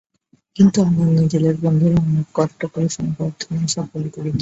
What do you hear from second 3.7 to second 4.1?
সফল